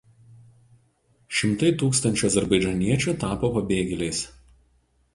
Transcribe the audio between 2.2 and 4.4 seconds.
azerbaidžaniečių tapo pabėgėliais.